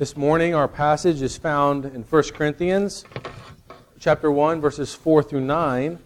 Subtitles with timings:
[0.00, 3.04] This morning, our passage is found in 1 Corinthians
[3.98, 5.98] chapter 1, verses 4 through 9.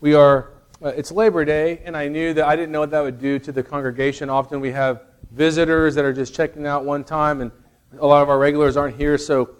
[0.00, 3.00] We are, uh, it's Labor Day, and I knew that I didn't know what that
[3.00, 4.30] would do to the congregation.
[4.30, 5.02] Often we have
[5.32, 7.50] visitors that are just checking out one time, and
[7.98, 9.56] a lot of our regulars aren't here, so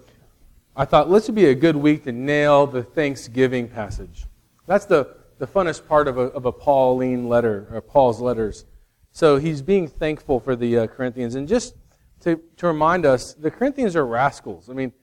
[0.73, 4.27] I thought this would be a good week to nail the Thanksgiving passage.
[4.65, 8.63] That's the, the funnest part of a, of a Pauline letter, or Paul's letters.
[9.11, 11.35] So he's being thankful for the uh, Corinthians.
[11.35, 11.75] And just
[12.21, 14.69] to, to remind us, the Corinthians are rascals.
[14.69, 14.93] I mean,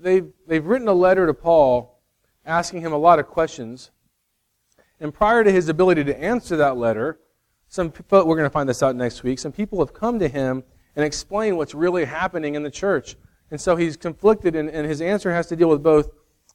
[0.00, 2.00] they've, they've written a letter to Paul
[2.44, 3.90] asking him a lot of questions.
[5.00, 7.20] And prior to his ability to answer that letter,
[7.68, 10.28] some people, we're going to find this out next week, some people have come to
[10.28, 10.62] him
[10.96, 13.16] and explained what's really happening in the church.
[13.50, 16.10] And so he's conflicted, and, and his answer has to deal with both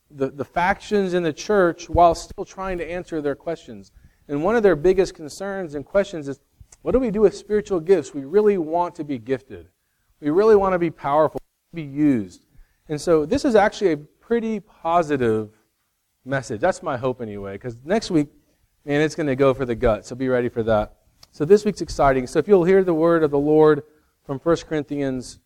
[0.09, 3.91] the, the factions in the church while still trying to answer their questions.
[4.27, 6.39] And one of their biggest concerns and questions is
[6.81, 8.13] what do we do with spiritual gifts?
[8.13, 9.67] We really want to be gifted.
[10.21, 11.39] We really want to be powerful,
[11.73, 12.45] be used.
[12.87, 15.51] And so this is actually a pretty positive
[16.25, 16.59] message.
[16.59, 18.27] That's my hope anyway, because next week,
[18.85, 20.05] man, it's going to go for the gut.
[20.05, 20.95] So be ready for that.
[21.31, 22.27] So this week's exciting.
[22.27, 23.83] So if you'll hear the word of the Lord
[24.25, 25.39] from 1 Corinthians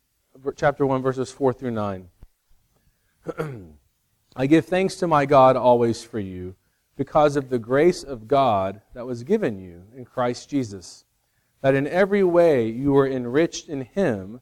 [0.55, 2.09] chapter 1 verses 4 through 9.
[4.35, 6.55] I give thanks to my God always for you
[6.95, 11.05] because of the grace of God that was given you in Christ Jesus
[11.61, 14.41] that in every way you were enriched in him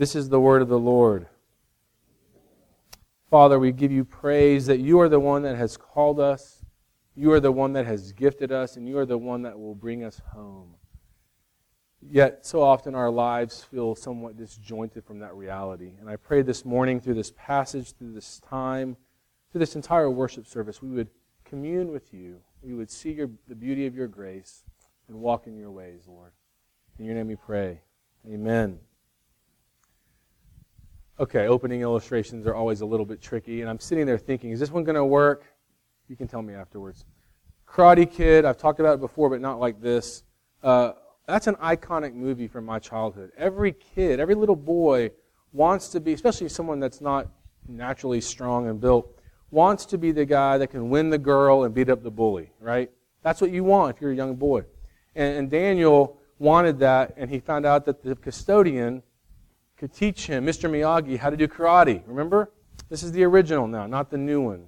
[0.00, 1.26] This is the word of the Lord.
[3.28, 6.64] Father, we give you praise that you are the one that has called us,
[7.14, 9.74] you are the one that has gifted us, and you are the one that will
[9.74, 10.76] bring us home.
[12.00, 15.92] Yet, so often our lives feel somewhat disjointed from that reality.
[16.00, 18.96] And I pray this morning through this passage, through this time,
[19.52, 21.10] through this entire worship service, we would
[21.44, 22.40] commune with you.
[22.62, 24.64] We would see your, the beauty of your grace
[25.08, 26.32] and walk in your ways, Lord.
[26.98, 27.82] In your name we pray.
[28.26, 28.78] Amen.
[31.20, 34.58] Okay, opening illustrations are always a little bit tricky, and I'm sitting there thinking, is
[34.58, 35.44] this one going to work?
[36.08, 37.04] You can tell me afterwards.
[37.68, 40.22] Karate Kid, I've talked about it before, but not like this.
[40.62, 40.92] Uh,
[41.28, 43.32] that's an iconic movie from my childhood.
[43.36, 45.10] Every kid, every little boy
[45.52, 47.28] wants to be, especially someone that's not
[47.68, 49.14] naturally strong and built,
[49.50, 52.50] wants to be the guy that can win the girl and beat up the bully,
[52.60, 52.90] right?
[53.22, 54.64] That's what you want if you're a young boy.
[55.14, 59.02] And, and Daniel wanted that, and he found out that the custodian
[59.80, 60.68] could teach him, Mr.
[60.68, 62.02] Miyagi, how to do karate.
[62.06, 62.52] Remember?
[62.90, 64.66] This is the original now, not the new one.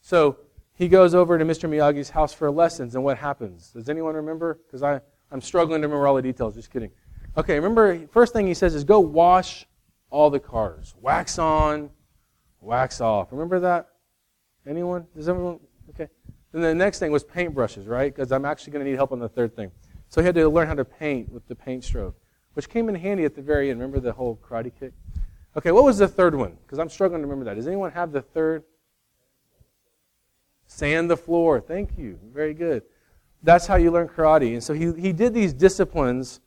[0.00, 0.38] So
[0.74, 1.68] he goes over to Mr.
[1.68, 3.70] Miyagi's house for lessons, and what happens?
[3.70, 4.60] Does anyone remember?
[4.64, 6.54] Because I'm struggling to remember all the details.
[6.54, 6.92] Just kidding.
[7.36, 9.66] Okay, remember, first thing he says is go wash
[10.08, 10.94] all the cars.
[11.00, 11.90] Wax on,
[12.60, 13.32] wax off.
[13.32, 13.88] Remember that?
[14.68, 15.04] Anyone?
[15.16, 15.58] Does everyone?
[15.90, 16.06] Okay.
[16.52, 18.14] Then the next thing was paintbrushes, right?
[18.14, 19.72] Because I'm actually going to need help on the third thing.
[20.10, 22.16] So he had to learn how to paint with the paint stroke,
[22.54, 23.78] which came in handy at the very end.
[23.78, 24.92] Remember the whole karate kick?
[25.56, 26.56] Okay, what was the third one?
[26.62, 27.54] Because I'm struggling to remember that.
[27.54, 28.64] Does anyone have the third?
[30.66, 31.60] Sand the floor.
[31.60, 32.18] Thank you.
[32.32, 32.82] Very good.
[33.42, 34.54] That's how you learn karate.
[34.54, 36.40] And so he, he did these disciplines,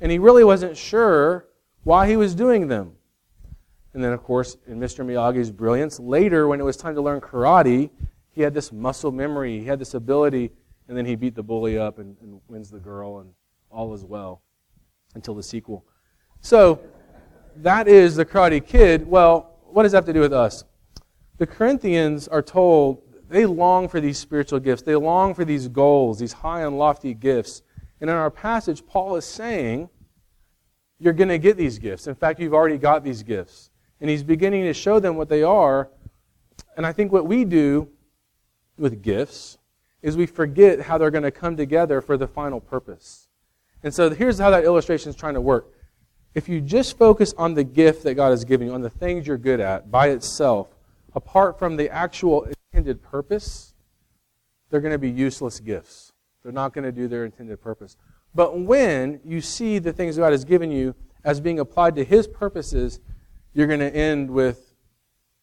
[0.00, 1.46] and he really wasn't sure
[1.84, 2.92] why he was doing them.
[3.94, 5.04] And then, of course, in Mr.
[5.04, 7.90] Miyagi's brilliance, later when it was time to learn karate,
[8.30, 9.58] he had this muscle memory.
[9.58, 10.50] He had this ability
[10.90, 13.32] and then he beat the bully up and, and wins the girl, and
[13.70, 14.42] all is well
[15.14, 15.84] until the sequel.
[16.40, 16.80] So
[17.56, 19.06] that is the Karate Kid.
[19.06, 20.64] Well, what does that have to do with us?
[21.38, 24.82] The Corinthians are told they long for these spiritual gifts.
[24.82, 27.62] They long for these goals, these high and lofty gifts.
[28.00, 29.88] And in our passage, Paul is saying,
[30.98, 32.06] you're going to get these gifts.
[32.06, 33.70] In fact, you've already got these gifts.
[34.00, 35.90] And he's beginning to show them what they are.
[36.76, 37.88] And I think what we do
[38.76, 39.58] with gifts
[40.02, 43.29] is we forget how they're going to come together for the final purpose.
[43.82, 45.72] And so here's how that illustration is trying to work.
[46.34, 49.26] If you just focus on the gift that God has given you, on the things
[49.26, 50.68] you're good at by itself,
[51.14, 53.74] apart from the actual intended purpose,
[54.70, 56.12] they're going to be useless gifts.
[56.42, 57.96] They're not going to do their intended purpose.
[58.34, 60.94] But when you see the things God has given you
[61.24, 63.00] as being applied to His purposes,
[63.52, 64.74] you're going to end with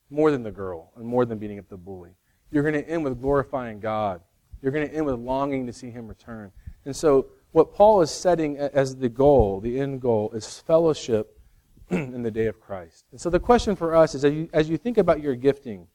[0.10, 2.12] more than the girl and more than beating up the bully.
[2.50, 4.22] You're going to end with glorifying God
[4.62, 6.52] you're going to end with longing to see him return.
[6.86, 11.40] And so, what Paul is setting as the goal, the end goal, is fellowship
[11.90, 13.06] in the day of Christ.
[13.12, 15.88] And so the question for us is as you, as you think about your gifting,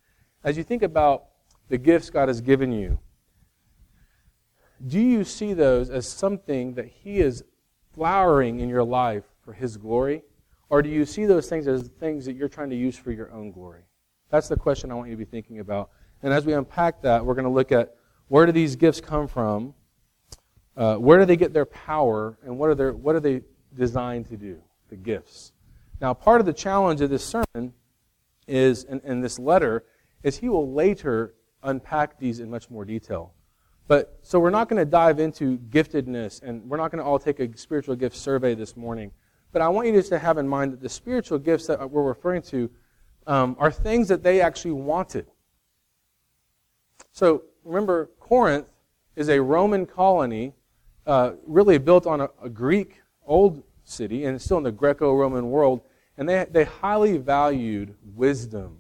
[0.44, 1.25] as you think about
[1.69, 2.99] the gifts God has given you,
[4.84, 7.44] do you see those as something that He is
[7.93, 10.22] flowering in your life for His glory?
[10.70, 13.31] Or do you see those things as things that you're trying to use for your
[13.32, 13.82] own glory?
[14.31, 15.90] That's the question I want you to be thinking about.
[16.22, 17.94] And as we unpack that, we're going to look at
[18.28, 19.75] where do these gifts come from?
[20.76, 22.38] Uh, where do they get their power?
[22.44, 23.42] And what are, their, what are they
[23.76, 24.60] designed to do?
[24.88, 25.52] The gifts.
[26.00, 27.74] Now, part of the challenge of this sermon
[28.46, 29.84] is, and, in this letter,
[30.22, 33.32] is he will later unpack these in much more detail.
[33.88, 37.19] But so we're not going to dive into giftedness, and we're not going to all
[37.19, 39.12] take a spiritual gift survey this morning.
[39.52, 42.02] But I want you just to have in mind that the spiritual gifts that we're
[42.02, 42.70] referring to
[43.26, 45.26] um, are things that they actually wanted.
[47.12, 48.66] So remember, Corinth
[49.14, 50.54] is a Roman colony,
[51.06, 55.50] uh, really built on a, a, Greek old city, and it's still in the Greco-Roman
[55.50, 55.82] world.
[56.16, 58.78] And they, they highly valued wisdom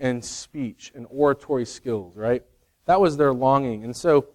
[0.00, 2.42] and speech and oratory skills, right?
[2.86, 3.84] That was their longing.
[3.84, 4.26] And so,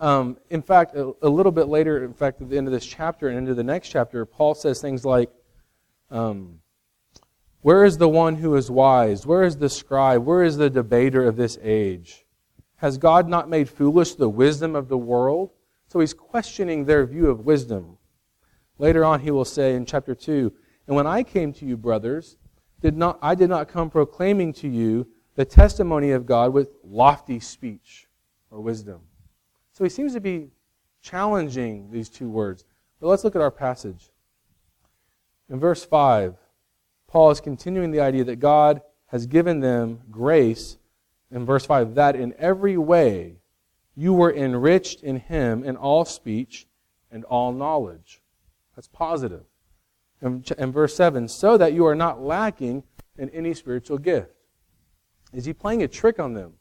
[0.00, 2.86] um, in fact, a, a, little bit later, in fact, at the end of this
[2.86, 5.30] chapter and into the next chapter, Paul says things like,
[6.10, 6.60] um,
[7.62, 9.26] Where is the one who is wise?
[9.26, 10.24] Where is the scribe?
[10.24, 12.24] Where is the debater of this age?
[12.76, 15.50] Has God not made foolish the wisdom of the world?
[15.88, 17.98] So he's questioning their view of wisdom.
[18.78, 20.52] Later on, he will say in chapter 2
[20.86, 22.36] And when I came to you, brothers,
[22.80, 27.40] did not, I did not come proclaiming to you the testimony of God with lofty
[27.40, 28.06] speech
[28.50, 29.00] or wisdom.
[29.72, 30.50] So he seems to be
[31.00, 32.64] challenging these two words.
[33.00, 34.10] But let's look at our passage.
[35.48, 36.36] In verse 5,
[37.06, 40.76] Paul is continuing the idea that God has given them grace,
[41.30, 43.36] in verse 5, that in every way
[43.98, 46.68] you were enriched in him in all speech
[47.10, 48.22] and all knowledge.
[48.76, 49.42] That's positive.
[50.22, 52.84] In, in verse 7, so that you are not lacking
[53.18, 54.30] in any spiritual gift.
[55.32, 56.52] Is he playing a trick on them?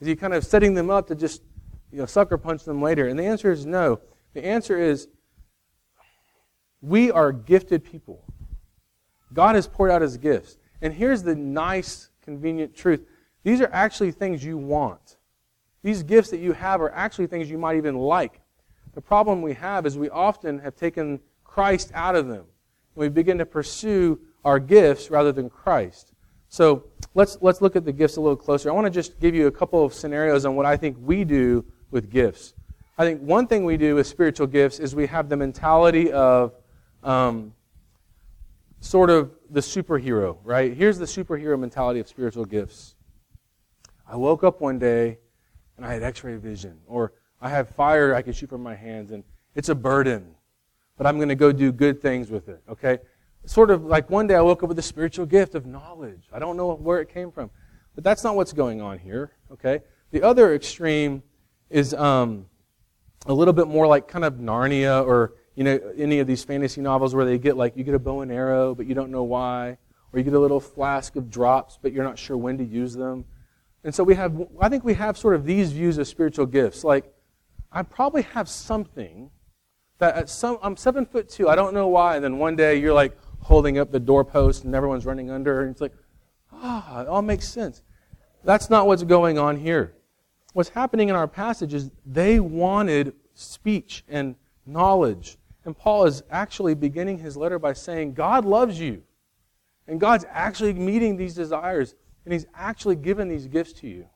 [0.00, 1.42] Is he kind of setting them up to just,
[1.90, 3.06] you know, sucker punch them later?
[3.06, 4.00] And the answer is no.
[4.32, 5.08] The answer is
[6.80, 8.24] we are gifted people.
[9.34, 10.56] God has poured out his gifts.
[10.80, 13.02] And here's the nice, convenient truth.
[13.42, 15.18] These are actually things you want.
[15.82, 18.40] These gifts that you have are actually things you might even like.
[18.94, 22.44] The problem we have is we often have taken Christ out of them.
[22.94, 26.12] We begin to pursue our gifts rather than Christ.
[26.48, 26.84] So
[27.14, 28.68] let's, let's look at the gifts a little closer.
[28.68, 31.24] I want to just give you a couple of scenarios on what I think we
[31.24, 32.54] do with gifts.
[32.98, 36.52] I think one thing we do with spiritual gifts is we have the mentality of
[37.02, 37.54] um,
[38.80, 40.74] sort of the superhero, right?
[40.74, 42.94] Here's the superhero mentality of spiritual gifts.
[44.06, 45.18] I woke up one day
[45.76, 48.74] and I had x ray vision, or I have fire I can shoot from my
[48.74, 49.24] hands, and
[49.54, 50.34] it's a burden,
[50.96, 52.98] but I'm going to go do good things with it, okay?
[53.44, 56.28] sort of like one day I woke up with a spiritual gift of knowledge.
[56.32, 57.50] I don't know where it came from.
[57.94, 59.80] But that's not what's going on here, okay?
[60.12, 61.22] The other extreme
[61.68, 62.46] is um,
[63.26, 66.80] a little bit more like kind of Narnia or, you know, any of these fantasy
[66.80, 69.24] novels where they get like, you get a bow and arrow, but you don't know
[69.24, 69.76] why.
[70.12, 72.94] Or you get a little flask of drops, but you're not sure when to use
[72.94, 73.24] them.
[73.84, 76.84] And so we have, I think we have sort of these views of spiritual gifts.
[76.84, 77.12] Like,
[77.70, 79.30] I probably have something
[79.98, 82.78] that at some, I'm seven foot two, I don't know why, and then one day
[82.78, 85.62] you're like, holding up the doorpost and everyone's running under.
[85.62, 85.92] And it's like,
[86.52, 87.82] ah, it all makes sense.
[88.44, 89.94] That's not what's going on here.
[90.52, 94.36] What's happening in our passage is they wanted speech and
[94.66, 95.38] knowledge.
[95.64, 99.02] And Paul is actually beginning his letter by saying, God loves you.
[99.86, 101.94] And God's actually meeting these desires.
[102.24, 104.06] And he's actually given these gifts to you.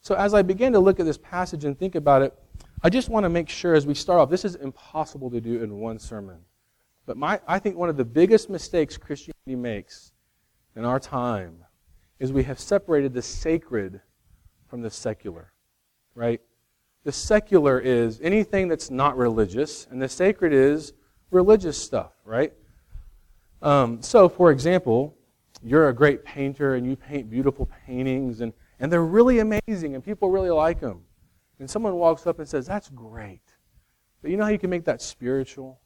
[0.00, 2.34] So as I begin to look at this passage and think about it,
[2.82, 5.62] I just want to make sure as we start off, this is impossible to do
[5.62, 6.38] in one sermon.
[7.06, 10.12] But my, I think one of the biggest mistakes Christianity makes
[10.76, 11.64] in our time
[12.18, 14.00] is we have separated the sacred
[14.68, 15.52] from the secular,
[16.14, 16.40] right?
[17.04, 20.92] The secular is anything that's not religious, and the sacred is
[21.30, 22.52] religious stuff, right?
[23.62, 25.17] Um, so, for example,
[25.62, 30.04] you're a great painter and you paint beautiful paintings, and, and they're really amazing, and
[30.04, 31.02] people really like them.
[31.58, 33.42] And someone walks up and says, That's great.
[34.22, 35.80] But you know how you can make that spiritual?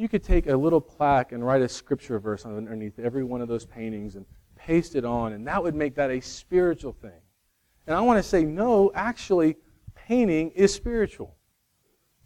[0.00, 3.48] you could take a little plaque and write a scripture verse underneath every one of
[3.48, 4.24] those paintings and
[4.56, 7.20] paste it on, and that would make that a spiritual thing.
[7.86, 9.56] And I want to say, no, actually,
[9.94, 11.36] painting is spiritual.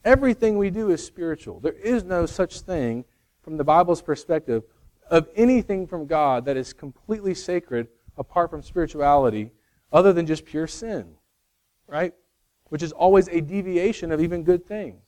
[0.04, 1.58] Everything we do is spiritual.
[1.58, 3.04] There is no such thing,
[3.42, 4.62] from the Bible's perspective,
[5.10, 9.50] of anything from God that is completely sacred apart from spirituality
[9.92, 11.14] other than just pure sin,
[11.86, 12.14] right?
[12.68, 15.02] Which is always a deviation of even good things.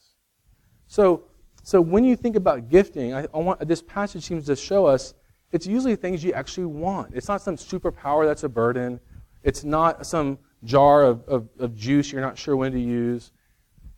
[0.86, 1.24] So,
[1.62, 5.14] So when you think about gifting, I, I want, this passage seems to show us
[5.50, 7.14] it's usually things you actually want.
[7.14, 9.00] It's not some superpower that's a burden.
[9.42, 13.32] It's not some jar of, of, of juice you're not sure when to use.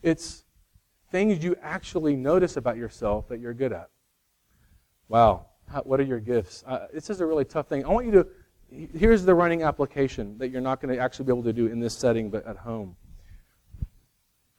[0.02, 0.45] It's
[1.11, 3.90] things you actually notice about yourself that you're good at.
[5.09, 6.65] Wow, How, what are your gifts?
[6.67, 7.85] Uh, this is a really tough thing.
[7.85, 8.27] I want you to,
[8.97, 11.81] here's the running application that you're not going to actually be able to do in
[11.81, 12.97] this setting, but at home.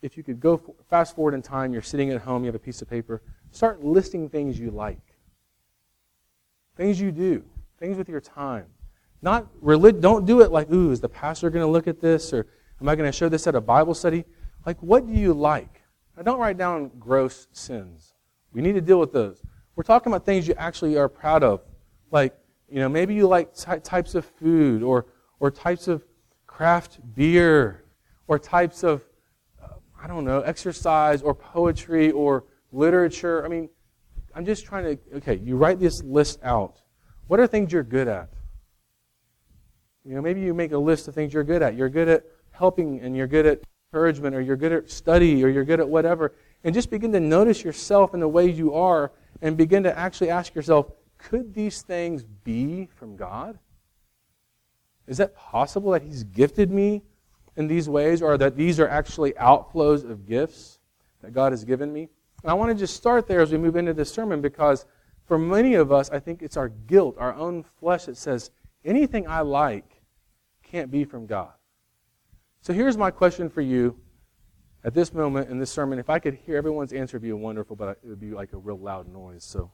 [0.02, 2.60] If you could go fast forward in time, you're sitting at home, you have a
[2.60, 5.02] piece of paper, start listing things you like.
[6.78, 7.44] Things you do,
[7.78, 8.66] things with your time.
[9.22, 12.32] Not relig- don't do it like, ooh, is the pastor going to look at this?
[12.32, 12.48] Or
[12.80, 14.24] am I going to show this at a Bible study?
[14.66, 15.82] Like, what do you like?
[16.16, 18.14] Now, don't write down gross sins.
[18.54, 19.42] We need to deal with those.
[19.80, 21.62] We're talking about things you actually are proud of.
[22.12, 22.38] Like,
[22.70, 25.06] you know, maybe you like ty- types of food or,
[25.40, 26.04] or types of
[26.48, 27.86] craft beer
[28.28, 29.06] or types of,
[29.64, 32.44] uh, I don't know, exercise or poetry or
[32.74, 33.46] literature.
[33.46, 33.70] I mean,
[34.36, 36.82] I'm just trying to, okay, you write this list out.
[37.28, 38.28] What are things you're good at?
[40.04, 41.78] You know, maybe you make a list of things you're good at.
[41.78, 43.62] You're good at helping and you're good at
[43.94, 46.34] encouragement or you're good at study or you're good at whatever.
[46.66, 50.30] And just begin to notice yourself in the way you are and begin to actually
[50.30, 53.60] ask yourself, could these things be from God?
[55.08, 57.04] Is that possible that He's gifted me
[57.56, 60.80] in these ways or that these are actually outflows of gifts
[61.22, 62.10] that God has given me?
[62.44, 64.86] And I want to just start there as we move into this sermon because
[65.26, 68.52] for many of us, I think it's our guilt, our own flesh that says,
[68.86, 70.02] anything I like
[70.64, 71.52] can't be from God.
[72.62, 73.98] So here's my question for you
[74.84, 76.00] at this moment in this sermon.
[76.00, 78.58] If I could hear everyone's answer, it'd be wonderful, but it would be like a
[78.58, 79.44] real loud noise.
[79.44, 79.72] So,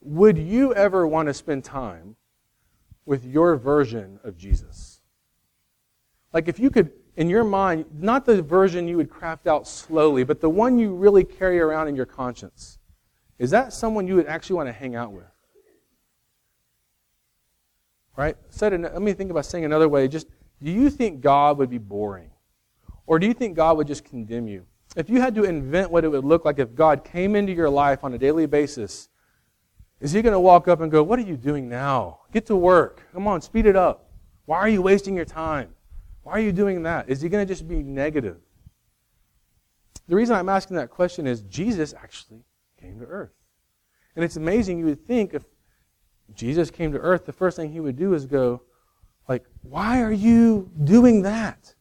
[0.00, 2.16] would you ever want to spend time
[3.04, 5.00] with your version of Jesus?
[6.32, 10.24] Like if you could, in your mind, not the version you would craft out slowly,
[10.24, 12.78] but the one you really carry around in your conscience.
[13.38, 15.24] Is that someone you would actually want to hang out with?
[18.16, 18.36] Right?
[18.50, 20.08] Said, let me think about saying another way.
[20.08, 20.26] Just
[20.60, 22.30] do you think God would be boring?
[23.08, 24.66] Or do you think God would just condemn you?
[24.94, 27.70] If you had to invent what it would look like if God came into your
[27.70, 29.08] life on a daily basis,
[29.98, 32.20] is he going to walk up and go, What are you doing now?
[32.32, 33.02] Get to work.
[33.14, 34.10] Come on, speed it up.
[34.44, 35.70] Why are you wasting your time?
[36.22, 37.08] Why are you doing that?
[37.08, 38.36] Is he going to just be negative?
[40.06, 42.44] The reason I'm asking that question is Jesus actually
[42.78, 43.32] came to earth.
[44.16, 45.44] And it's amazing, you would think if
[46.34, 48.62] Jesus came to earth, the first thing he would do is go,
[49.28, 51.74] like, why are you doing that?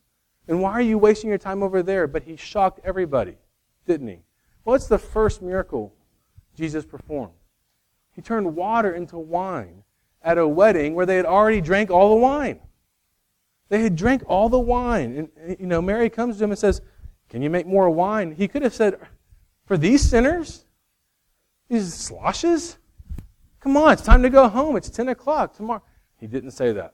[0.48, 2.08] And why are you wasting your time over there?
[2.08, 3.36] But he shocked everybody,
[3.86, 4.20] didn't he?
[4.63, 5.94] What's the first miracle
[6.56, 7.34] Jesus performed?
[8.12, 9.84] He turned water into wine
[10.22, 12.60] at a wedding where they had already drank all the wine.
[13.70, 15.30] They had drank all the wine.
[15.39, 16.82] And, you know, Mary comes to him and says,
[17.30, 18.32] Can you make more wine?
[18.32, 19.00] He could have said,
[19.66, 20.66] For these sinners?
[21.70, 22.77] These sloshes?
[23.60, 24.77] Come on, it's time to go home.
[24.77, 25.84] It's 10 o'clock tomorrow.
[26.20, 26.94] He didn't say that.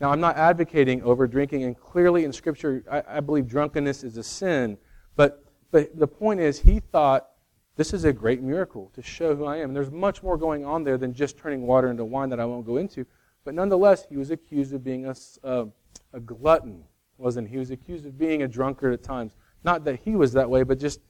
[0.00, 4.16] Now, I'm not advocating over drinking, and clearly in Scripture, I, I believe drunkenness is
[4.16, 4.78] a sin.
[5.14, 7.28] But, but the point is, he thought
[7.76, 9.70] this is a great miracle to show who I am.
[9.70, 12.46] And there's much more going on there than just turning water into wine that I
[12.46, 13.06] won't go into.
[13.44, 15.14] But nonetheless, he was accused of being a,
[15.44, 16.84] a glutton,
[17.18, 17.52] wasn't he?
[17.54, 19.32] He was accused of being a drunkard at times.
[19.64, 21.00] Not that he was that way, but just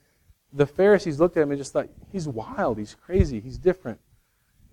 [0.51, 3.99] the Pharisees looked at him and just thought, he's wild, he's crazy, he's different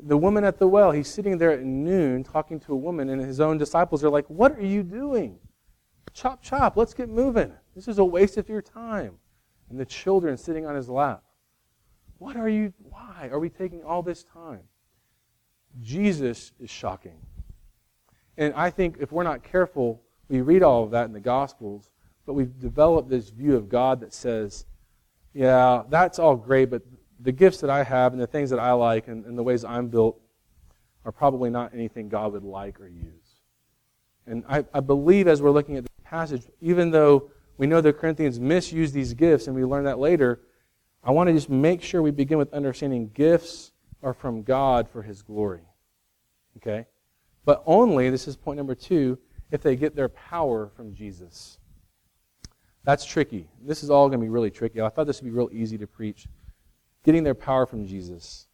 [0.00, 3.20] the woman at the well, he's sitting there at noon talking to a woman, and
[3.20, 5.38] his own disciples are like, What are you doing?
[6.12, 7.52] Chop, chop, let's get moving.
[7.74, 9.14] This is a waste of your time.
[9.70, 11.22] And the children sitting on his lap.
[12.18, 14.62] What are you, why are we taking all this time?
[15.80, 17.20] Jesus is shocking.
[18.36, 21.90] And I think if we're not careful, we read all of that in the Gospels,
[22.26, 24.66] but we've developed this view of God that says,
[25.34, 26.82] yeah, that's all great, but
[27.20, 29.64] the gifts that I have and the things that I like and, and the ways
[29.64, 30.20] I'm built
[31.04, 33.12] are probably not anything God would like or use.
[34.26, 37.92] And I, I believe as we're looking at the passage, even though we know the
[37.92, 40.40] Corinthians misuse these gifts and we learn that later,
[41.02, 43.72] I want to just make sure we begin with understanding gifts
[44.02, 45.62] are from God for His glory.
[46.58, 46.86] Okay?
[47.44, 49.18] But only, this is point number two,
[49.50, 51.58] if they get their power from Jesus.
[52.84, 53.48] That's tricky.
[53.62, 54.80] This is all going to be really tricky.
[54.80, 56.26] I thought this would be real easy to preach
[57.04, 58.46] getting their power from Jesus.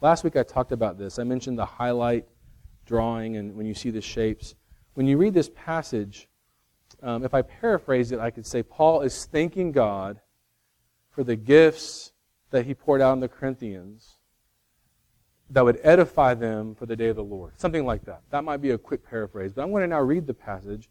[0.00, 1.18] Last week I talked about this.
[1.18, 2.26] I mentioned the highlight
[2.86, 4.54] drawing and when you see the shapes.
[4.94, 6.28] When you read this passage,
[7.02, 10.20] um, if I paraphrase it, I could say Paul is thanking God
[11.10, 12.12] for the gifts
[12.50, 14.16] that he poured out on the Corinthians
[15.50, 17.58] that would edify them for the day of the Lord.
[17.58, 18.22] Something like that.
[18.30, 19.52] That might be a quick paraphrase.
[19.52, 20.88] But I'm going to now read the passage.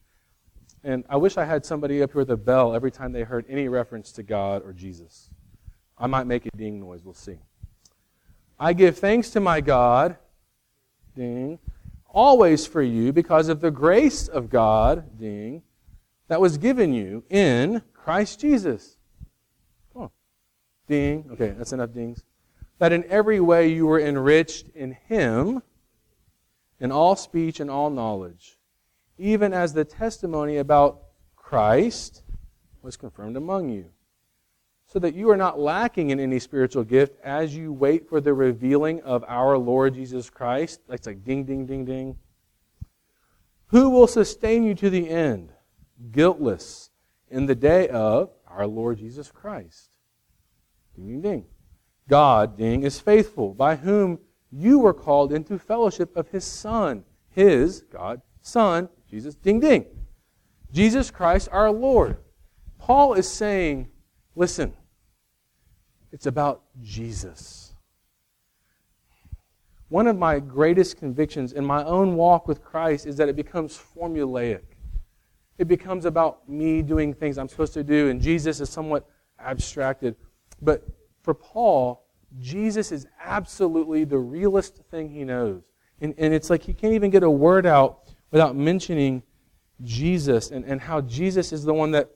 [0.84, 3.46] And I wish I had somebody up here with a bell every time they heard
[3.50, 5.30] any reference to God or Jesus.
[6.00, 7.04] I might make a ding noise.
[7.04, 7.40] We'll see.
[8.60, 10.18] I give thanks to my God,
[11.16, 11.60] ding,
[12.08, 15.64] always for you because of the grace of God, ding,
[16.28, 18.98] that was given you in Christ Jesus.
[19.96, 20.10] On.
[20.88, 21.26] Ding.
[21.32, 22.24] Okay, that's enough dings.
[22.78, 25.62] That in every way you were enriched in Him,
[26.80, 28.58] in all speech and all knowledge,
[29.18, 31.02] even as the testimony about
[31.36, 32.24] Christ
[32.82, 33.92] was confirmed among you
[34.92, 38.34] so that you are not lacking in any spiritual gift as you wait for the
[38.34, 40.82] revealing of our Lord Jesus Christ.
[40.90, 42.18] That's like ding, ding, ding, ding.
[43.68, 45.54] Who will sustain you to the end,
[46.12, 46.90] guiltless,
[47.30, 49.92] in the day of our Lord Jesus Christ?
[50.96, 51.46] Ding, ding, ding.
[52.08, 54.18] God, ding, is faithful, by whom
[54.52, 59.86] you were called into fellowship of his Son, his, God, Son, Jesus, ding, ding.
[60.72, 62.18] Jesus Christ our Lord.
[62.80, 63.90] Paul is saying,
[64.36, 64.74] listen,
[66.12, 67.74] it's about Jesus.
[69.90, 73.78] One of my greatest convictions in my own walk with Christ is that it becomes
[73.78, 74.62] formulaic.
[75.58, 79.10] It becomes about me doing things I'm supposed to do, and Jesus is somewhat
[79.40, 80.16] abstracted.
[80.62, 80.88] But
[81.22, 82.06] for Paul,
[82.40, 85.64] Jesus is absolutely the realest thing he knows.
[86.02, 89.24] And, and it's like he can't even get a word out without mentioning
[89.84, 92.10] Jesus and, and how Jesus is the one that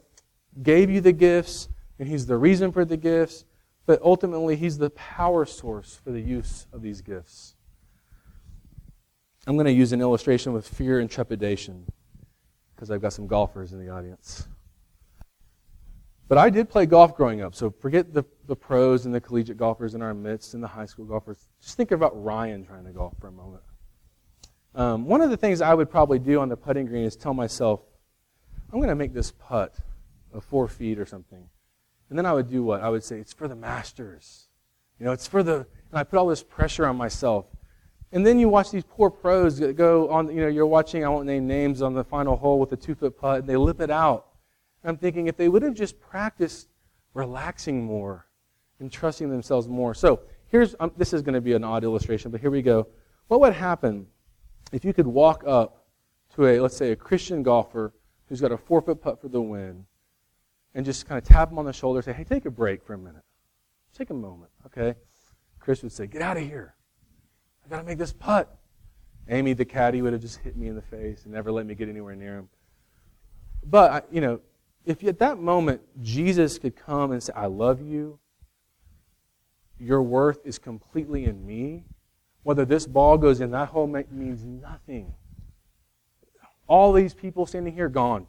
[0.62, 3.46] gave you the gifts, and he's the reason for the gifts,
[3.86, 7.56] but ultimately, He's the power source for the use of these gifts.
[9.46, 11.86] I'm going to use an illustration with fear and trepidation
[12.74, 14.48] because I've got some golfers in the audience.
[16.30, 19.58] But I did play golf growing up, so forget the, the pros and the collegiate
[19.58, 21.50] golfers in our midst and the high school golfers.
[21.62, 23.64] Just think about Ryan trying to golf for a moment.
[24.76, 27.34] Um, one of the things I would probably do on the putting green is tell
[27.34, 27.82] myself,
[28.72, 29.76] I'm going to make this putt
[30.32, 31.50] of four feet or something.
[32.14, 32.82] And then I would do what?
[32.82, 34.46] I would say, it's for the masters.
[35.00, 37.48] You know, it's for the, and I put all this pressure on myself.
[38.12, 41.10] And then you watch these poor pros that go on, you know, you're watching, I
[41.10, 43.82] won't name names, on the final hole with a two foot putt, and they lip
[43.82, 44.28] it out.
[44.84, 46.68] And I'm thinking, if they would have just practiced
[47.16, 48.28] relaxing more
[48.80, 49.96] and trusting themselves more.
[49.96, 52.86] So here's, um, this is going to be an odd illustration, but here we go.
[53.28, 54.06] What would happen
[54.72, 55.88] if you could walk up
[56.36, 57.92] to a, let's say, a Christian golfer
[58.30, 59.88] who's got a four foot putt for the win,
[60.76, 62.94] and just kind of tap him on the shoulder, say, hey, take a break for
[62.94, 63.24] a minute.
[63.96, 64.96] Take a moment, okay?
[65.60, 66.76] Chris would say, get out of here.
[67.64, 68.58] I got to make this putt.
[69.30, 71.76] Amy, the caddy, would have just hit me in the face and never let me
[71.76, 72.50] get anywhere near him.
[73.64, 74.42] But, you know,
[74.86, 78.20] if at that moment Jesus could come and say, I love you,
[79.80, 81.86] your worth is completely in me,
[82.42, 85.14] whether this ball goes in that hole means nothing.
[86.68, 88.28] All these people standing here, gone.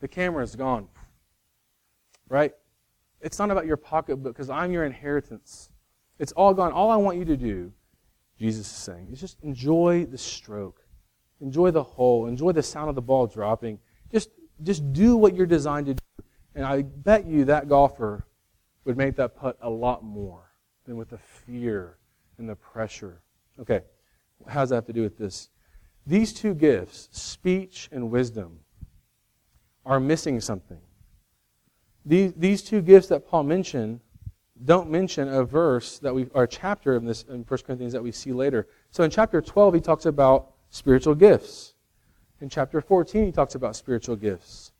[0.00, 0.88] The camera is gone
[2.32, 2.54] right?
[3.20, 5.68] It's not about your pocketbook because I'm your inheritance.
[6.18, 6.72] It's all gone.
[6.72, 7.70] All I want you to do,
[8.38, 10.80] Jesus is saying, is just enjoy the stroke.
[11.42, 12.26] Enjoy the hole.
[12.26, 13.78] Enjoy the sound of the ball dropping.
[14.10, 14.30] Just,
[14.62, 16.24] just do what you're designed to do.
[16.54, 18.26] And I bet you that golfer
[18.86, 20.50] would make that putt a lot more
[20.86, 21.98] than with the fear
[22.38, 23.20] and the pressure.
[23.60, 23.82] Okay,
[24.48, 25.50] how does that have to do with this?
[26.06, 28.60] These two gifts, speech and wisdom,
[29.84, 30.80] are missing something.
[32.04, 34.00] These, these two gifts that Paul mentioned
[34.64, 38.02] don't mention a verse that we, or a chapter in this in 1 Corinthians that
[38.02, 38.68] we see later.
[38.90, 41.74] So in chapter 12, he talks about spiritual gifts.
[42.40, 44.72] In chapter 14, he talks about spiritual gifts.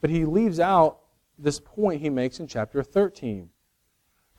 [0.00, 0.98] But he leaves out
[1.38, 3.48] this point he makes in chapter 13.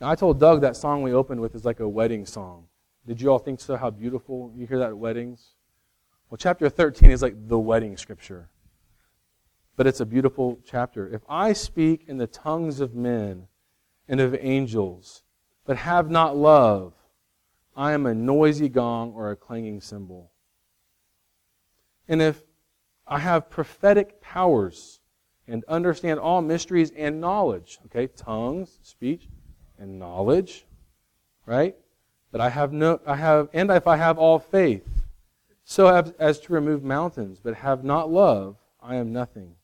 [0.02, 2.66] Now, I told Doug that song we opened with is like a wedding song.
[3.06, 3.76] Did you all think so?
[3.76, 4.52] How beautiful?
[4.56, 5.56] You hear that at weddings?
[6.30, 8.50] Well, chapter 13 is like the wedding scripture
[9.80, 11.08] but it's a beautiful chapter.
[11.08, 13.48] If I speak in the tongues of men
[14.10, 15.24] and of angels,
[15.64, 16.92] but have not love,
[17.78, 20.32] I am a noisy gong or a clanging cymbal.
[22.10, 22.44] And if
[23.08, 25.00] I have prophetic powers
[25.48, 29.30] and understand all mysteries and knowledge, okay, tongues, speech,
[29.78, 30.66] and knowledge,
[31.46, 31.78] right?
[32.34, 35.06] But I have no, I have, and if I have all faith,
[35.64, 39.56] so as, as to remove mountains, but have not love, I am nothing.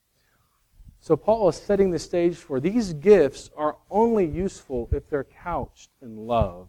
[1.06, 5.90] So Paul is setting the stage for these gifts are only useful if they're couched
[6.02, 6.66] in love,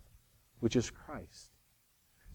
[0.59, 1.49] which is Christ.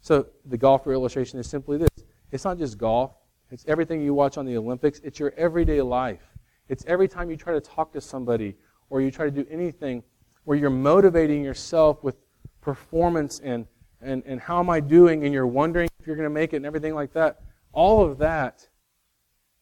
[0.00, 1.88] So the golfer illustration is simply this.
[2.32, 3.12] It's not just golf.
[3.52, 4.98] It's everything you watch on the Olympics.
[5.04, 6.24] It's your everyday life.
[6.68, 8.56] It's every time you try to talk to somebody
[8.90, 10.02] or you try to do anything
[10.42, 12.16] where you're motivating yourself with
[12.60, 13.64] performance and,
[14.00, 16.56] and, and how am I doing and you're wondering if you're going to make it
[16.56, 17.42] and everything like that.
[17.72, 18.66] All of that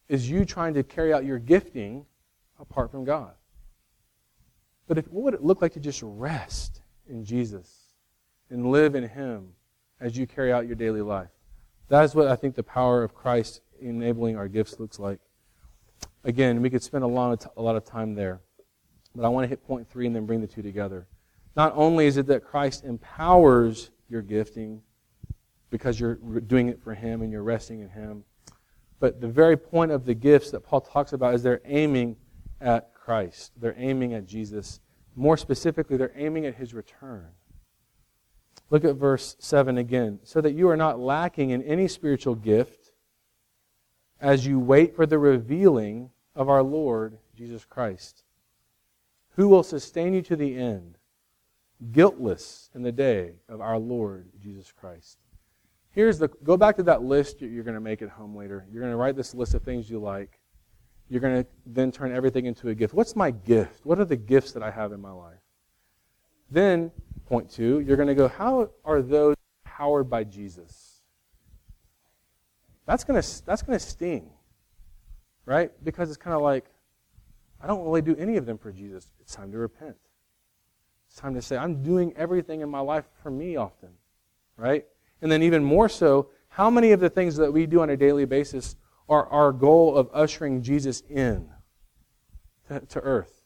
[0.08, 2.06] is you trying to carry out your gifting
[2.60, 3.32] apart from God.
[4.86, 7.94] But if, what would it look like to just rest in Jesus
[8.50, 9.52] and live in Him
[10.00, 11.30] as you carry out your daily life?
[11.88, 15.20] That is what I think the power of Christ enabling our gifts looks like.
[16.24, 18.40] Again, we could spend a lot of, t- a lot of time there.
[19.14, 21.06] But I want to hit point three and then bring the two together.
[21.56, 24.82] Not only is it that Christ empowers your gifting
[25.70, 28.24] because you're doing it for Him and you're resting in Him,
[28.98, 32.16] but the very point of the gifts that Paul talks about is they're aiming
[32.60, 33.52] at Christ.
[33.56, 34.80] They're aiming at Jesus.
[35.16, 37.28] More specifically, they're aiming at his return.
[38.70, 40.20] Look at verse 7 again.
[40.22, 42.92] So that you are not lacking in any spiritual gift
[44.20, 48.24] as you wait for the revealing of our Lord Jesus Christ,
[49.36, 50.98] who will sustain you to the end,
[51.92, 55.18] guiltless in the day of our Lord Jesus Christ.
[55.92, 58.66] Here's the go back to that list you're going to make at home later.
[58.70, 60.39] You're going to write this list of things you like.
[61.10, 62.94] You're going to then turn everything into a gift.
[62.94, 63.84] What's my gift?
[63.84, 65.40] What are the gifts that I have in my life?
[66.52, 66.92] Then,
[67.26, 71.02] point two, you're going to go, how are those powered by Jesus?
[72.86, 74.30] That's going to, that's going to sting,
[75.46, 75.72] right?
[75.84, 76.66] Because it's kind of like,
[77.60, 79.10] I don't really do any of them for Jesus.
[79.20, 79.96] It's time to repent.
[81.08, 83.90] It's time to say, I'm doing everything in my life for me often,
[84.56, 84.86] right?
[85.22, 87.96] And then, even more so, how many of the things that we do on a
[87.96, 88.76] daily basis
[89.10, 91.50] are our goal of ushering Jesus in
[92.68, 93.44] to, to earth,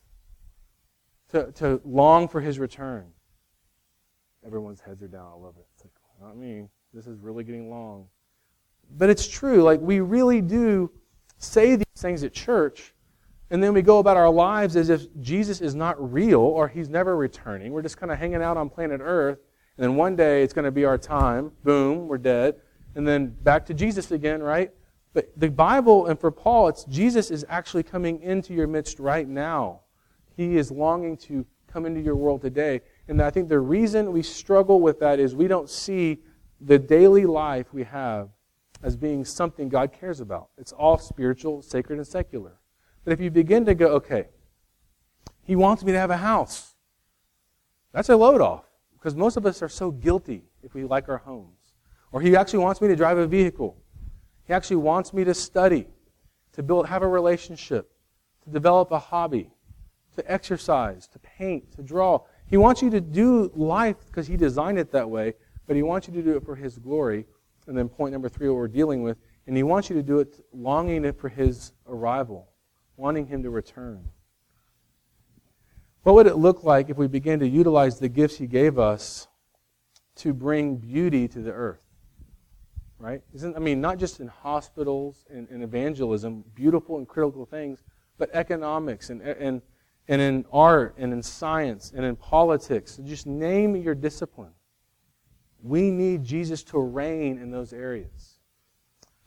[1.31, 3.07] to, to long for his return?
[4.47, 5.33] Everyone's heads are down.
[5.35, 5.67] I love it.
[5.75, 6.69] It's like, not me.
[6.93, 8.07] This is really getting long.
[8.97, 9.63] But it's true.
[9.63, 10.93] Like, we really do
[11.39, 12.95] say these things at church,
[13.51, 16.89] and then we go about our lives as if Jesus is not real or he's
[16.89, 17.73] never returning.
[17.73, 19.39] We're just kind of hanging out on planet Earth
[19.77, 21.51] and then one day it's going to be our time.
[21.65, 22.57] Boom, we're dead.
[22.95, 24.71] And then back to Jesus again, right?
[25.15, 29.27] But the Bible, and for Paul, it's Jesus is actually coming into your midst right
[29.27, 29.81] now.
[30.37, 32.83] He is longing to come into your world today.
[33.09, 36.19] And I think the reason we struggle with that is we don't see
[36.61, 38.29] the daily life we have
[38.83, 40.49] as being something God cares about.
[40.59, 42.59] It's all spiritual, sacred, and secular.
[43.05, 44.27] But if you begin to go, okay,
[45.43, 46.75] He wants me to have a house,
[47.93, 48.65] that's a load off.
[48.93, 51.75] Because most of us are so guilty if we like our homes.
[52.11, 53.77] Or he actually wants me to drive a vehicle.
[54.47, 55.87] He actually wants me to study,
[56.53, 57.93] to build, have a relationship,
[58.45, 59.51] to develop a hobby,
[60.17, 62.21] to exercise, to paint, to draw.
[62.47, 65.35] He wants you to do life because he designed it that way,
[65.67, 67.27] but he wants you to do it for his glory.
[67.67, 70.19] And then point number three, what we're dealing with, and he wants you to do
[70.19, 72.51] it longing for his arrival,
[72.97, 74.09] wanting him to return.
[76.05, 79.27] What would it look like if we began to utilize the gifts He gave us
[80.17, 81.84] to bring beauty to the earth?
[83.05, 83.21] Right?
[83.35, 87.83] Isn't, I mean, not just in hospitals and, and evangelism, beautiful and critical things,
[88.17, 89.61] but economics and, and,
[90.09, 92.99] and in art and in science and in politics.
[93.05, 94.53] Just name your discipline.
[95.63, 98.39] We need Jesus to reign in those areas.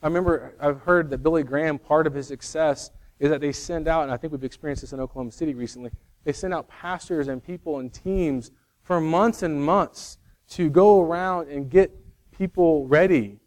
[0.02, 3.86] I remember I've heard that Billy Graham, part of his success is that they send
[3.86, 5.92] out, and I think we've experienced this in Oklahoma City recently,
[6.24, 8.50] they send out pastors and people and teams
[8.82, 11.92] for months and months to go around and get
[12.32, 13.38] people ready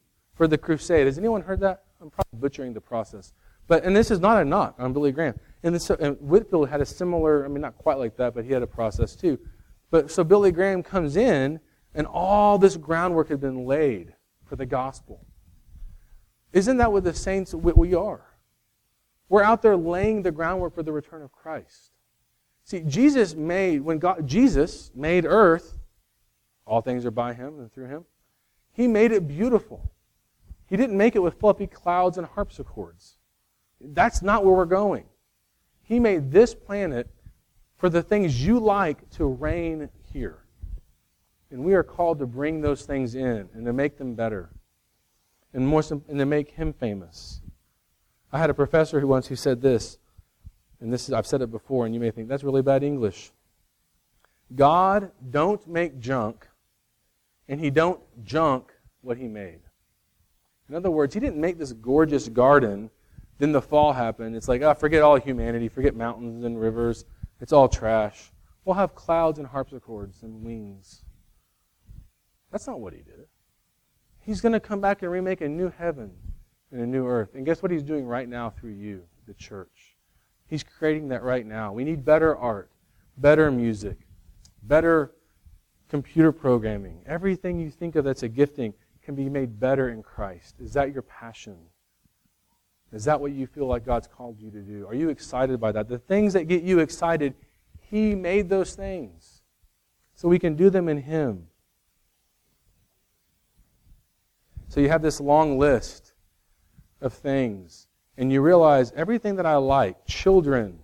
[0.42, 1.06] for the crusade.
[1.06, 1.84] Has anyone heard that?
[2.02, 3.32] I'm probably butchering the process.
[3.68, 5.40] But and this is not a knock on Billy Graham.
[5.62, 8.52] And, this, and Whitefield had a similar, I mean, not quite like that, but he
[8.52, 9.38] had a process too.
[9.92, 11.60] But so Billy Graham comes in,
[11.94, 15.28] and all this groundwork had been laid for the gospel.
[16.54, 18.26] Isn't that what the saints we are?
[19.30, 21.92] We're out there laying the groundwork for the return of Christ.
[22.64, 25.78] See, Jesus made, when God, Jesus made earth,
[26.66, 28.06] all things are by him and through him,
[28.72, 29.92] he made it beautiful.
[30.72, 33.18] He didn't make it with fluffy clouds and harpsichords.
[33.80, 35.06] That's not where we're going.
[35.84, 37.08] He made this planet
[37.78, 40.40] for the things you like to reign here.
[41.52, 44.50] And we are called to bring those things in and to make them better
[45.54, 47.42] and, more, and to make him famous.
[48.32, 50.00] I had a professor who once who said this
[50.82, 53.32] and this is, I've said it before, and you may think that's really bad English.
[54.56, 56.48] God don't make junk,
[57.48, 59.60] and He don't junk what He made.
[60.72, 62.90] In other words, He didn't make this gorgeous garden,
[63.40, 64.38] then the fall happened.
[64.38, 67.04] It's like, oh, forget all humanity, forget mountains and rivers.
[67.42, 68.32] It's all trash.
[68.64, 71.04] We'll have clouds and harpsichords and wings.
[72.54, 73.28] That's not what He did.
[74.22, 76.12] He's going to come back and remake a new heaven
[76.72, 77.36] and a new earth.
[77.36, 79.98] And guess what He's doing right now through you, the church?
[80.48, 81.74] He's creating that right now.
[81.74, 82.72] We need better art,
[83.18, 83.98] better music,
[84.64, 85.12] better
[85.90, 87.04] computer programming.
[87.06, 88.74] Everything you think of that's a gifting
[89.04, 90.56] can be made better in Christ.
[90.60, 91.58] Is that your passion?
[92.92, 94.86] Is that what you feel like God's called you to do?
[94.88, 95.88] Are you excited by that?
[95.88, 97.36] The things that get you excited,
[97.80, 99.42] He made those things.
[100.14, 101.48] So we can do them in Him.
[104.68, 106.14] So you have this long list
[107.02, 107.88] of things,
[108.18, 110.80] and you realize everything that I like children,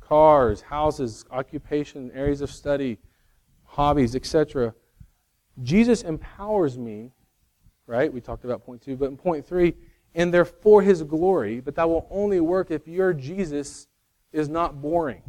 [0.00, 2.98] cars, houses, occupation, areas of study,
[3.64, 4.74] hobbies, etc.
[5.62, 7.12] Jesus empowers me,
[7.86, 8.12] right?
[8.12, 9.74] We talked about point two, but in point three,
[10.14, 13.86] and they're for his glory, but that will only work if your Jesus
[14.32, 15.22] is not boring.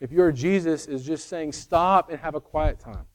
[0.00, 3.06] If your Jesus is just saying, stop and have a quiet time.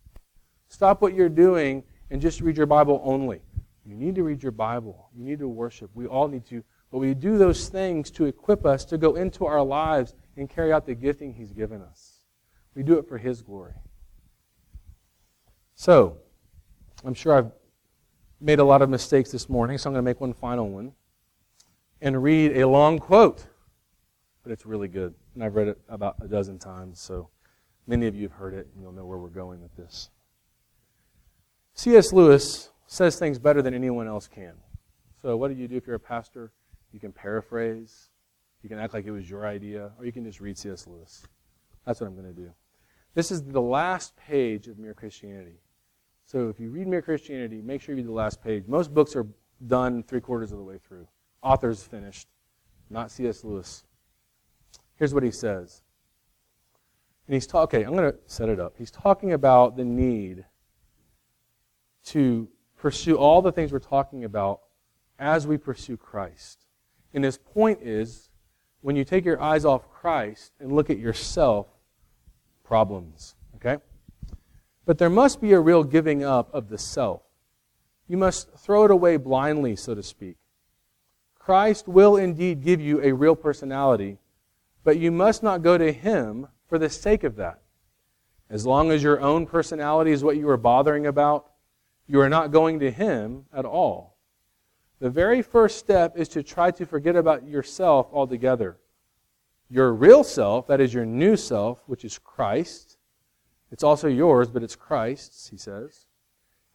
[0.68, 3.42] Stop what you're doing and just read your Bible only.
[3.86, 5.10] You need to read your Bible.
[5.16, 5.92] You need to worship.
[5.94, 6.64] We all need to.
[6.92, 10.72] But we do those things to equip us to go into our lives and carry
[10.72, 12.22] out the gifting He's given us.
[12.76, 13.74] We do it for His glory.
[15.76, 16.18] So,
[17.04, 17.52] I'm sure I've
[18.42, 20.94] made a lot of mistakes this morning, so I'm going to make one final one
[22.02, 23.46] and read a long quote.
[24.44, 25.14] But it's really good.
[25.36, 27.30] And I've read it about a dozen times, so
[27.86, 30.10] many of you have heard it, and you'll know where we're going with this.
[31.76, 32.12] C.S.
[32.12, 34.54] Lewis says things better than anyone else can.
[35.22, 36.52] So, what do you do if you're a pastor?
[36.92, 38.10] You can paraphrase,
[38.64, 40.88] you can act like it was your idea, or you can just read C.S.
[40.88, 41.24] Lewis.
[41.86, 42.52] That's what I'm going to do.
[43.14, 45.60] This is the last page of Mere Christianity.
[46.32, 48.64] So, if you read Mere Christianity, make sure you read the last page.
[48.66, 49.28] Most books are
[49.68, 51.06] done three quarters of the way through.
[51.44, 52.30] Author's finished,
[52.90, 53.44] not C.S.
[53.44, 53.84] Lewis.
[54.96, 55.82] Here's what he says.
[57.28, 58.76] And he's talking, okay, I'm going to set it up.
[58.78, 60.46] He's talking about the need
[62.06, 64.62] to pursue all the things we're talking about
[65.20, 66.66] as we pursue Christ.
[67.14, 68.30] And his point is
[68.80, 71.68] when you take your eyes off Christ and look at yourself,
[72.64, 73.36] problems.
[73.58, 73.84] Okay?
[74.92, 77.22] But there must be a real giving up of the self.
[78.10, 80.36] You must throw it away blindly, so to speak.
[81.40, 84.18] Christ will indeed give you a real personality,
[84.84, 87.62] but you must not go to him for the sake of that.
[88.50, 91.50] As long as your own personality is what you are bothering about,
[92.06, 94.18] you are not going to Him at all.
[95.00, 98.78] The very first step is to try to forget about yourself altogether.
[99.70, 102.98] Your real self, that is your new self, which is Christ,
[103.72, 106.08] it's also yours, but it's Christ's, he says.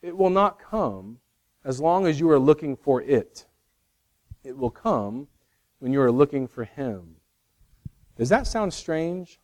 [0.03, 1.19] It will not come
[1.65, 3.47] as long as you are looking for it.
[4.45, 5.29] It will come
[5.79, 7.17] when you are looking for Him.
[8.17, 9.41] Does that sound strange?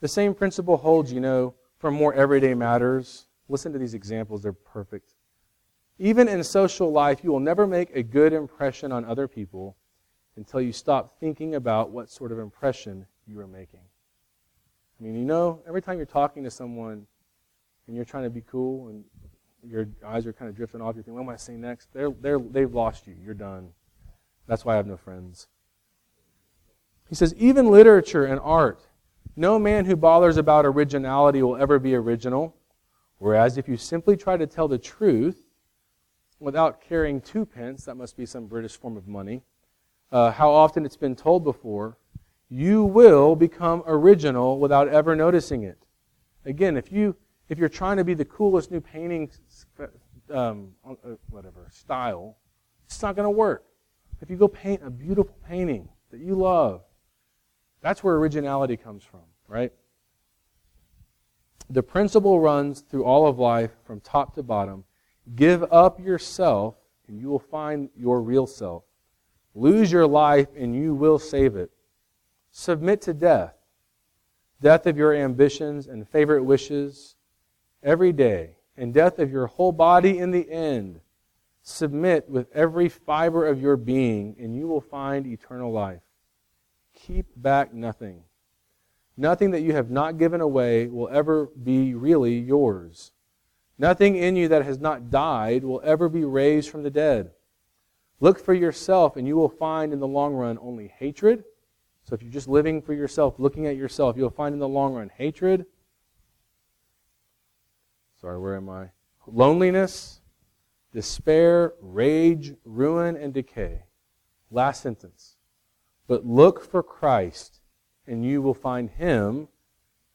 [0.00, 3.26] The same principle holds, you know, for more everyday matters.
[3.48, 5.14] Listen to these examples, they're perfect.
[5.98, 9.76] Even in social life, you will never make a good impression on other people
[10.36, 13.82] until you stop thinking about what sort of impression you are making.
[15.02, 17.04] I mean, you know, every time you're talking to someone
[17.88, 19.02] and you're trying to be cool and
[19.68, 21.92] your eyes are kind of drifting off, you're thinking, what am I saying next?
[21.92, 23.16] They're, they're, they've lost you.
[23.20, 23.70] You're done.
[24.46, 25.48] That's why I have no friends.
[27.08, 28.86] He says, even literature and art,
[29.34, 32.54] no man who bothers about originality will ever be original.
[33.18, 35.48] Whereas if you simply try to tell the truth
[36.38, 39.42] without carrying twopence, that must be some British form of money,
[40.12, 41.98] uh, how often it's been told before,
[42.52, 45.78] you will become original without ever noticing it.
[46.44, 47.16] Again, if you
[47.48, 49.30] if you're trying to be the coolest new painting,
[50.30, 50.72] um,
[51.30, 52.36] whatever style,
[52.84, 53.64] it's not going to work.
[54.20, 56.82] If you go paint a beautiful painting that you love,
[57.80, 59.72] that's where originality comes from, right?
[61.70, 64.84] The principle runs through all of life from top to bottom.
[65.34, 66.74] Give up yourself,
[67.08, 68.84] and you will find your real self.
[69.54, 71.70] Lose your life, and you will save it.
[72.54, 73.54] Submit to death,
[74.60, 77.16] death of your ambitions and favorite wishes
[77.82, 81.00] every day, and death of your whole body in the end.
[81.62, 86.02] Submit with every fiber of your being, and you will find eternal life.
[86.92, 88.22] Keep back nothing.
[89.16, 93.12] Nothing that you have not given away will ever be really yours.
[93.78, 97.30] Nothing in you that has not died will ever be raised from the dead.
[98.20, 101.44] Look for yourself, and you will find in the long run only hatred.
[102.12, 104.92] So if you're just living for yourself, looking at yourself, you'll find in the long
[104.92, 105.64] run hatred.
[108.20, 108.90] Sorry, where am I?
[109.26, 110.20] Loneliness,
[110.92, 113.84] despair, rage, ruin, and decay.
[114.50, 115.38] Last sentence.
[116.06, 117.62] But look for Christ
[118.06, 119.48] and you will find him,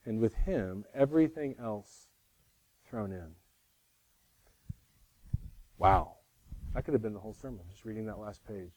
[0.05, 2.09] and with him, everything else
[2.87, 3.31] thrown in.
[5.79, 6.17] Wow.
[6.75, 8.73] That could have been the whole sermon, just reading that last page.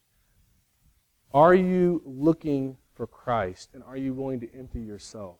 [1.35, 5.37] Are you looking for Christ, and are you willing to empty yourself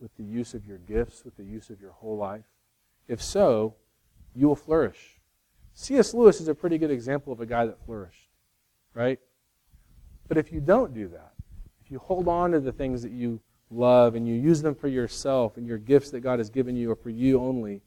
[0.00, 2.44] with the use of your gifts, with the use of your whole life?
[3.08, 3.74] If so,
[4.34, 5.20] you will flourish.
[5.74, 6.14] C.S.
[6.14, 8.28] Lewis is a pretty good example of a guy that flourished,
[8.94, 9.18] right?
[10.28, 11.32] But if you don't do that,
[11.84, 13.40] if you hold on to the things that you
[13.70, 16.90] love and you use them for yourself and your gifts that God has given you
[16.90, 17.82] are for you only,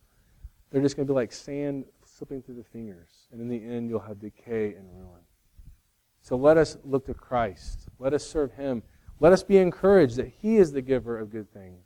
[0.70, 3.28] they're just going to be like sand slipping through the fingers.
[3.32, 5.22] And in the end, you'll have decay and ruin.
[6.28, 7.88] So let us look to Christ.
[8.00, 8.84] Let us serve Him.
[9.22, 11.86] Let us be encouraged that He is the giver of good things.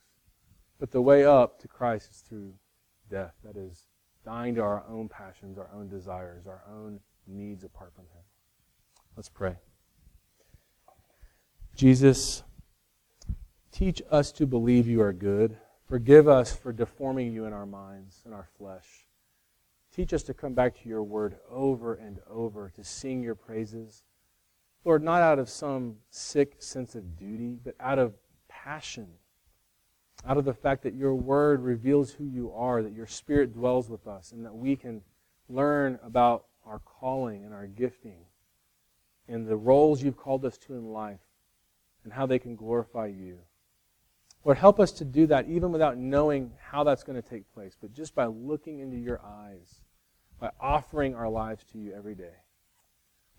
[0.80, 2.56] But the way up to Christ is through
[3.08, 3.36] death.
[3.44, 3.86] That is,
[4.26, 8.24] dying to our own passions, our own desires, our own needs apart from Him.
[9.16, 9.58] Let's pray.
[11.76, 12.42] Jesus,
[13.72, 15.56] teach us to believe you are good.
[15.88, 19.06] Forgive us for deforming you in our minds and our flesh.
[19.96, 24.02] Teach us to come back to your word over and over, to sing your praises.
[24.84, 28.16] Lord, not out of some sick sense of duty, but out of
[28.48, 29.08] passion,
[30.26, 33.90] out of the fact that your word reveals who you are, that your spirit dwells
[33.90, 35.02] with us, and that we can
[35.50, 38.26] learn about our calling and our gifting
[39.28, 41.20] and the roles you've called us to in life
[42.04, 43.40] and how they can glorify you.
[44.44, 47.76] Lord, help us to do that even without knowing how that's going to take place,
[47.80, 49.82] but just by looking into your eyes,
[50.40, 52.41] by offering our lives to you every day.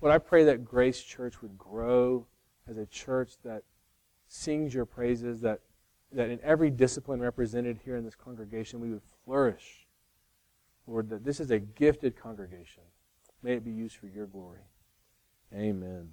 [0.02, 2.26] Lord, I pray that Grace Church would grow
[2.68, 3.62] as a church that
[4.26, 5.60] sings your praises, that,
[6.10, 9.86] that in every discipline represented here in this congregation, we would flourish.
[10.88, 12.82] Lord, that this is a gifted congregation.
[13.44, 14.66] May it be used for your glory.
[15.54, 16.08] Amen.